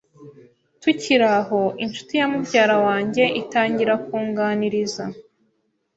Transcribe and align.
Tukiri 0.81 1.27
aho 1.37 1.61
inshuti 1.83 2.13
ya 2.19 2.25
mubyara 2.31 2.75
wanjye 2.85 3.23
itangira 3.41 3.93
kunganiriza 4.05 5.03